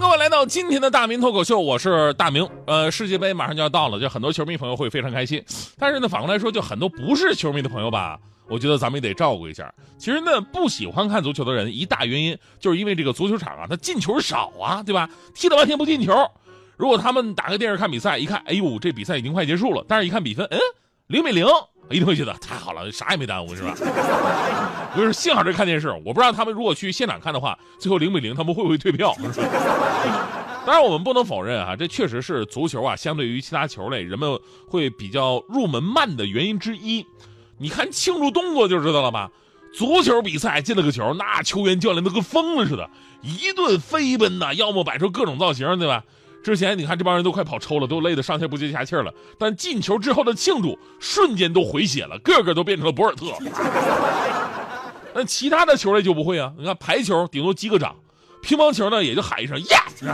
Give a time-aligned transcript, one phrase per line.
[0.00, 2.48] 各位来到今天的大明脱口秀，我是大明。
[2.66, 5.44] 呃，世界杯马上就要到了，就很多球迷朋友会非常开心。
[5.78, 8.18] 但是呢，反过来说，就很多不是球迷的朋友吧，
[8.48, 9.70] 我觉得咱们也得照顾一下。
[9.98, 15.06] 其实呢，不喜欢看足球的人，一大原因就是因为这个足球场啊，它进球少啊，对吧？
[15.34, 16.16] 踢了半天不进球。
[16.78, 20.58] 如果他们打开电视看比赛，一看，哎呦，这比赛已经快结束了，但是一看比分，嗯，
[21.10, 21.44] 零比零，
[21.90, 23.74] 一定会觉得太好了，啥也没耽误，是吧？
[24.96, 29.12] 就是幸好这看电视，我不知道他们如果去现场看的话，最后零比零，他们会不会退票？
[30.64, 37.04] 当然，我们不能否认啊，这确实是足球啊，相对于其他球类，人们会比较入门慢的原因之一。
[37.58, 39.28] 你看庆祝动作就知道了吧？
[39.74, 42.88] 足球比赛进了个球，那球员教练都跟疯了似的，
[43.22, 46.04] 一顿飞奔呐，要么摆出各种造型，对吧？
[46.42, 49.12] 之前你看这帮人都快跑抽了，都累得上气不接下气了。
[49.38, 53.26] 但进球之后的庆祝，瞬间都回血了，个个都变成了博尔特。
[55.12, 57.94] 那其他的球类就不会啊，你看排球顶多击个掌，
[58.42, 60.04] 乒乓球呢也就喊一声 yes。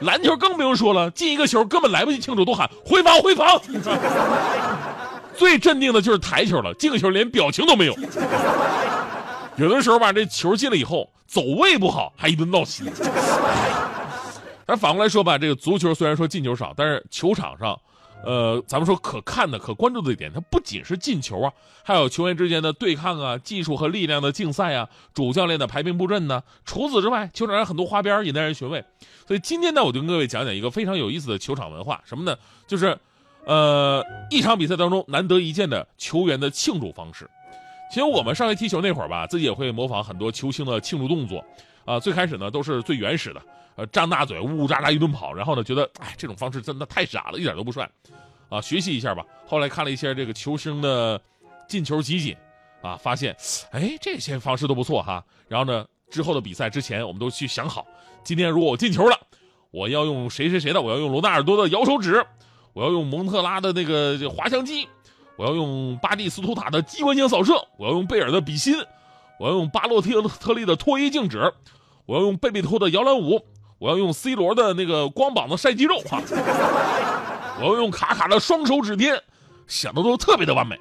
[0.00, 3.60] 篮球更不用说了，进一个球根本来不及庆祝，都喊回防回防。
[5.34, 7.96] 最镇定的就是台球了，进个球连表情都没有。
[9.56, 12.86] 有的时候吧，这球进了以后走位不好，还一顿闹心。
[14.70, 17.76] 但反过来说吧，这个足球虽然说进球少，但是球场上，
[18.24, 26.40] 呃，咱们说可看的、可关注的一点，它不仅是进球啊，还有球员之间的对抗啊、技术和力量的竞赛啊、主教练的排兵布阵呢。
[26.64, 28.84] 除此之外，球场上很多花边也耐人寻味。
[29.26, 32.38] 所以今天呢，我就跟各位讲讲一个非常有意思的球场文化，什么呢？
[32.68, 32.96] 就是，
[33.46, 37.28] 呃，一场比赛当中难得一见的球员的庆祝方式。
[37.92, 41.44] 其实我们上学踢球那会儿吧，自己也会模仿很多球星的庆祝动作，
[41.84, 43.42] 啊，最开始呢都是最原始的。
[43.76, 47.88] 呃，张大嘴，呜呜喳喳一顿跑，然后呢，觉得哎，这种方式真的太傻了，一点都不帅，
[48.48, 49.24] 啊，学习一下吧。
[49.46, 51.20] 后来看了一下这个球星的
[51.66, 52.36] 进球集锦，
[52.82, 53.34] 啊，发现，
[53.70, 55.24] 哎，这些方式都不错哈。
[55.48, 57.86] 然后呢，之后的比赛之前，我们都去想好，
[58.22, 59.18] 今天如果我进球了，
[59.70, 62.22] 我要用谁谁谁的，我要用罗纳尔多的摇手指，
[62.72, 64.86] 我要用蒙特拉的那个滑翔机，
[65.36, 68.74] 我要用巴蒂斯图塔的机关枪扫射，我要用贝尔的比心，
[69.38, 71.52] 我要用巴洛特特利的脱衣静止，
[72.04, 73.40] 我要用贝贝托的摇篮舞。
[73.80, 76.20] 我要用 C 罗的那个光膀子晒肌肉哈，
[77.58, 79.18] 我要用卡卡的双手指天，
[79.66, 80.78] 想的都特别的完美。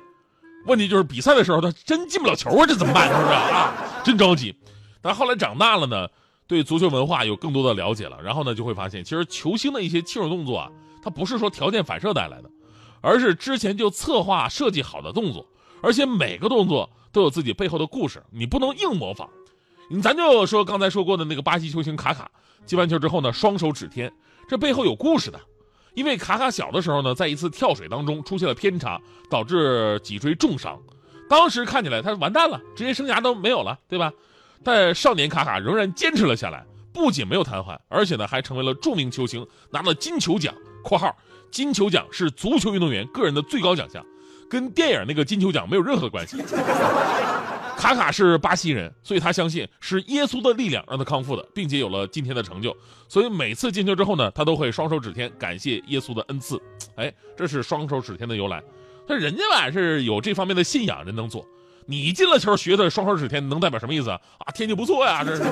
[0.65, 3.07] 问题就是比赛的时候他真进不了球啊，这怎么办？
[3.07, 3.73] 是不是啊？
[4.03, 4.53] 真着急。
[5.01, 6.09] 但后来长大了呢，
[6.45, 10.69] 对足球文化有更多的了解了，然后呢就会发现，其实球星的一些庆祝动作啊，
[11.01, 12.49] 它不是说条件反射带来的，
[12.99, 15.45] 而是之前就策划设计好的动作，
[15.81, 19.29] 而且每个动作都有自己背后的故事，你不能硬模仿。
[19.89, 22.29] 你咱就说刚才说过的那个巴西球星卡卡。
[22.65, 24.11] 进完球之后呢，双手指天，
[24.47, 25.39] 这背后有故事的。
[25.95, 30.79] 因为卡卡小的时候呢，在一次跳水当中出现了偏差，导致脊椎重伤。
[31.27, 34.11] 当时看起来他完蛋了，职业生涯都没有了，对吧？
[34.63, 36.63] 但少年卡卡仍然坚持了下来，
[36.93, 41.15] 不仅没有瘫痪，而且呢还成为了著名球星，拿了金球奖（括号
[41.49, 44.05] 金球奖是足球运动员个人的最高奖项，
[44.47, 46.37] 跟电影那个金球奖没有任何关系）。
[47.79, 52.75] 卡卡是巴西人，所以他相信是耶稣的力量让他康复的，并且有了今天的成就。
[53.07, 56.61] 所以每次进球之后呢，他都会双手指天，感谢耶稣的恩赐。
[56.97, 58.61] 哎，这是双手指天的由来。
[59.07, 61.47] 那人家吧是有这方面的信仰，人能做。
[61.85, 64.19] 你进了球学的双手指天，能代表什么意思啊？
[64.39, 65.43] 啊，天气不错呀，这是。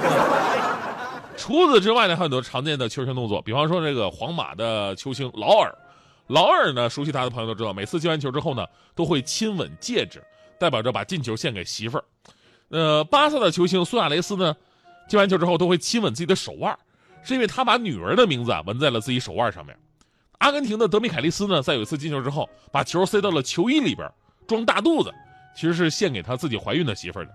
[1.38, 5.74] 除此之外呢，还有很多常见的球星动作，比方说这个皇马的球星劳尔。
[6.28, 10.22] 劳尔呢，熟悉他的朋友都知道，每次进完球之后呢，都会亲吻戒指。
[10.59, 12.03] 代表着把进球献给媳妇儿，
[12.69, 14.56] 呃，巴萨的球星苏亚雷斯呢，
[15.07, 16.78] 进完球之后都会亲吻自己的手腕，
[17.23, 19.78] 是因为他把女儿的名字啊纹在了自己手腕上面。
[20.40, 24.08] 阿根廷的德米凯利斯呢，在有一次进球之后，把球塞到了球衣里边
[24.47, 25.11] 装大肚子，
[25.55, 27.32] 其实是献给他自己怀孕的媳妇儿的。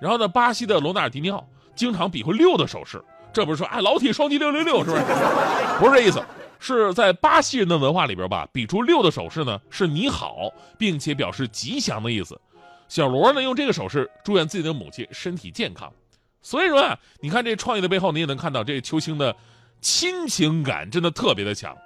[0.00, 3.02] 然后呢，巴西的罗纳尔迪尼奥经常比划六的手势，
[3.32, 5.02] 这不是说哎老铁双击六六六是不是？
[5.78, 6.22] 不是这意思，
[6.58, 12.40] 是在巴西人的文化里边吧，比出六的手势呢是你好，并且表示吉祥的意思。
[12.88, 15.92] 小罗呢，用这个手势祝愿自己的母亲身体健康。
[16.40, 19.36] 所以说啊，你看这创意的背后，你也能看到这球星的
[19.80, 21.76] 亲情感真的特别的强。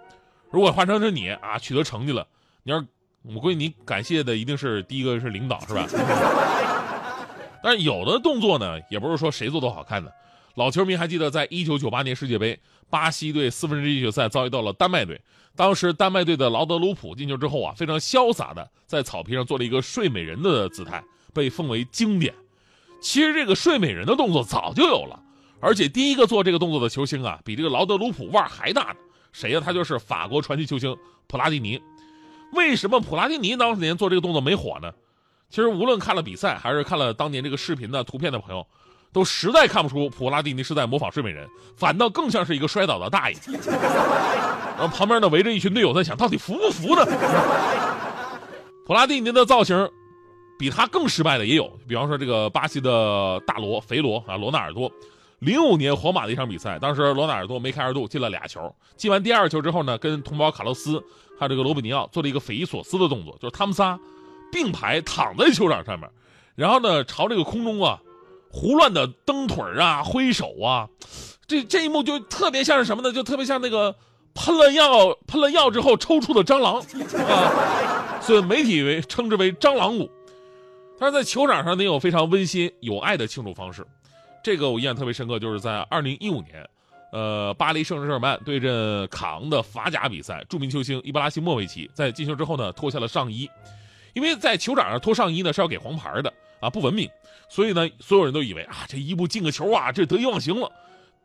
[0.51, 2.27] 如果换成是你啊，取得成绩了，
[2.63, 2.85] 你要
[3.23, 5.87] 我估计你感谢的一定是第一个是领导，是吧？
[7.63, 10.13] 但是有的动作呢，也不是说谁做都好看的。
[10.55, 12.59] 老球迷还记得，在一九九八年世界杯，
[12.91, 15.21] 巴西队四分之一决赛遭遇到了丹麦队。
[15.57, 21.03] 当时丹麦队的劳德鲁普进球之后啊，非常潇洒的在草坪上做了一个睡美人的姿态，
[21.33, 22.35] 被奉为经典。
[23.01, 25.23] 其实这个睡美人的动作早就有了，
[25.61, 28.97] 而且第一个做这个动作的球星啊，比这个劳德鲁普腕还大呢。
[29.33, 29.61] 谁呀？
[29.65, 30.95] 他就是法国传奇球星
[31.27, 31.81] 普拉蒂尼。
[32.53, 34.93] 为什么普拉蒂尼当年做这个动作没火呢？
[35.49, 38.67] 其实无论看了比赛，还是看了当年这个视频的图片的朋友。
[39.13, 43.37] 都实在看不出普拉蒂尼是在模仿睡美人，反倒更像是一个摔倒的大爷。
[44.79, 47.05] 然后旁边呢围着一群队友在想，到底服不服呢？
[48.87, 49.89] 普拉蒂尼的造型，
[50.59, 54.91] 比他更失败的也有，比方说这个巴西的大罗肥罗啊，罗纳尔多，
[55.41, 60.99] 零五年皇马的一场比赛，当时罗纳尔多梅开二度进了俩球，进完第二球之后呢，跟同胞卡洛斯
[61.39, 63.99] 还有这个罗比尼奥做了一个匪夷所思的动作，就是他们仨
[64.51, 66.09] 并排躺在球场上面，
[66.55, 68.01] 然后呢朝这个空中啊。
[68.53, 70.87] 胡乱的蹬腿啊，挥手啊，
[71.47, 73.11] 这这一幕就特别像是什么呢？
[73.11, 73.97] 就特别像那个
[74.35, 76.79] 喷了药、喷了药之后抽搐的蟑螂
[77.27, 80.11] 啊，所以媒体为称之为“蟑螂舞”。
[81.01, 83.85] 但是在球场上，也有非常温馨有爱的庆祝方式。
[84.45, 86.69] 这个我印象特别深刻，就是在二零一五年，
[87.11, 93.49] 呃，巴黎圣日耳曼对阵卡昂的法甲比赛，著名球星伊布拉希莫维奇在进球之后呢，脱下了上衣，
[94.13, 96.33] 因为在球场上脱上衣呢是要给黄牌的。
[96.63, 97.11] 啊，不文明，
[97.49, 100.71] 所以呢，所有人都以为啊，这伊布进个球啊，这得意忘形了。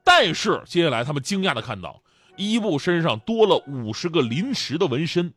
[0.04, 2.02] 但是接下来他们惊讶的看到，
[2.36, 5.32] 伊布身上多了五十个临时的纹身，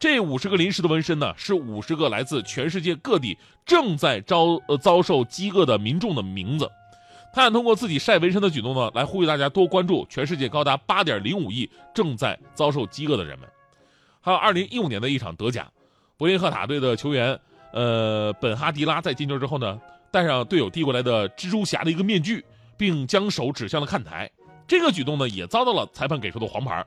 [0.00, 6.68] 这五十个临时的纹身呢，是五十个来自全世界各地正在遭呃遭受饥饿的民众的名字。
[7.32, 13.48] 他想通过自己晒纹身的举动呢，来呼吁大家多关注全世界高达八点零五亿正在遭受饥饿的人们。
[14.20, 15.70] 还有二零一五年的一场德甲，
[16.16, 17.38] 伯林赫塔队的球员。
[17.76, 19.78] 呃，本哈迪拉在进球之后呢，
[20.10, 22.42] 戴上队友递过来的蜘蛛侠的一个面具，
[22.74, 24.30] 并将手指向了看台。
[24.66, 26.82] 这个举动呢，也遭到了裁判给出的黄牌。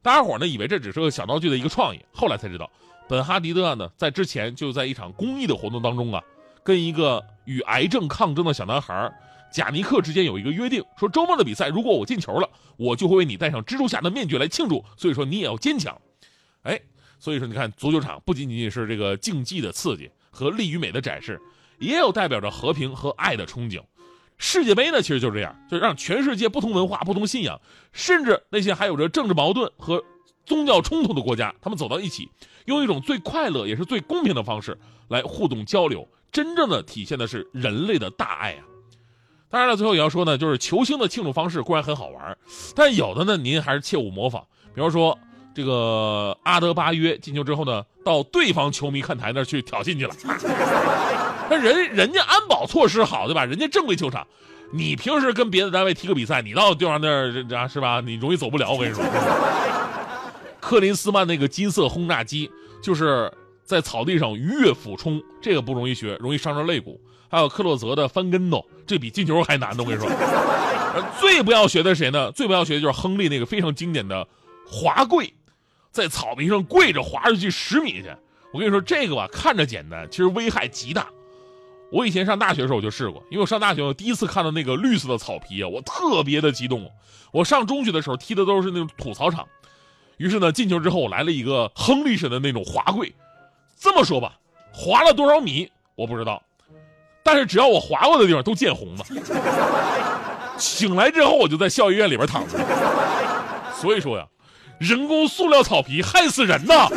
[0.00, 2.70] 大家伙呢，以为这只是个小道具的一个创意，后来才知道，
[3.06, 6.22] 本哈迪德呢，在之前就在一场公益的活动当中啊，
[6.64, 9.12] 跟一个与癌症抗争的小男孩
[9.52, 12.48] 贾尼克之间有一个约定，说周末的比赛如果我进球了，
[12.78, 14.82] 我就会为你戴上蜘蛛侠的面具来庆祝。
[14.96, 16.00] 所以说你也要坚强。
[16.62, 16.80] 哎，
[17.18, 20.10] 所以说你看，足球场不仅仅是这个竞技的刺激。
[20.30, 21.40] 和力与美的展示，
[21.78, 23.82] 也有代表着和平和爱的憧憬。
[24.38, 27.60] 世界杯呢，其实就是这样，就是让全世界不同文化、不同信仰，
[27.92, 30.02] 甚至那些还有着政治矛盾和
[30.46, 32.28] 宗教冲突的国家，他们走到一起，
[32.64, 34.78] 用一种最快乐也是最公平的方式
[35.08, 38.64] 来互动交流，真正的体现的是人类的大爱啊！
[39.50, 42.38] 当然了，最后也要说呢，就是球星的庆祝方式固然很好玩，
[42.74, 44.46] 但有的呢，您还是切勿模仿。
[44.74, 45.18] 比方说。
[45.60, 50.14] 这个阿德巴约进球之后呢，到对方球迷看台那儿去挑衅去了。
[51.50, 53.44] 那人人家安保措施好，对吧？
[53.44, 54.26] 人家正规球场，
[54.72, 57.30] 你平时跟别的单位踢个比赛，你到对方那儿
[57.68, 58.00] 是吧？
[58.00, 58.70] 你容易走不了。
[58.70, 59.04] 我跟你说，
[60.60, 62.50] 克林斯曼那个金色轰炸机
[62.82, 63.30] 就是
[63.62, 66.98] 在草地上鱼跃俯冲，这个不容易学，容易伤着肋骨。
[67.28, 69.84] 还有克洛泽的翻跟斗，这比进球还难呢。
[69.84, 70.10] 我跟你说，
[71.20, 72.32] 最不要学的谁呢？
[72.32, 74.26] 最不要学的就是亨利那个非常经典的
[74.66, 75.34] 滑跪。
[75.90, 78.10] 在草坪上跪着滑出去十米去，
[78.52, 81.08] 我跟你说这个吧，看着简单，其实危害极大。
[81.90, 86.88] 我以前上大学的时候我就试过，因为我上大学我第一次看到那个绿色的草皮啊，我特别的激动。
[87.32, 89.46] 我上中学的时候踢的都是那种土操场，
[90.16, 93.12] 于是呢进球之后我来了一个亨利式的那种滑跪。
[93.76, 94.38] 这么说吧，
[94.72, 96.40] 滑了多少米我不知道，
[97.24, 99.04] 但是只要我滑过的地方都见红了。
[100.56, 102.56] 醒来之后我就在校医院里边躺着。
[103.74, 104.24] 所以说呀。
[104.80, 106.88] 人工塑料草皮害死人呐！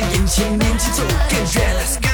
[0.00, 1.76] 在眼前，年轻就更远。
[1.76, 2.07] Let's go。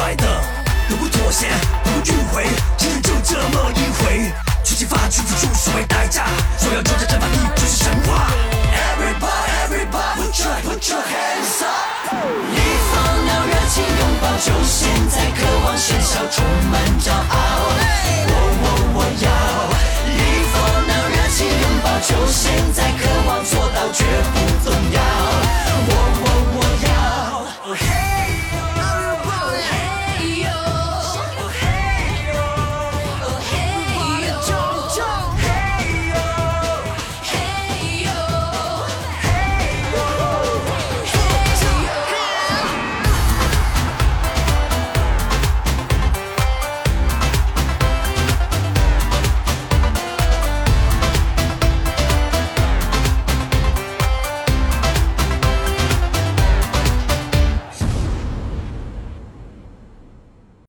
[0.00, 0.24] 来的，
[0.88, 1.46] 绝不妥协，
[2.02, 2.46] 绝不迂回，
[2.78, 4.32] 今天就这么一回，
[4.64, 6.24] 去激发，去付出，所谓代价，
[6.58, 8.49] 说要决战，战到底，就是神话。